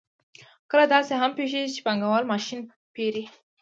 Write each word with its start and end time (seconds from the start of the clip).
کله 0.71 0.85
داسې 0.93 1.13
هم 1.21 1.31
پېښېږي 1.37 1.73
چې 1.75 1.83
پانګوال 1.85 2.23
ماشین 2.33 2.59
پېري 2.95 3.23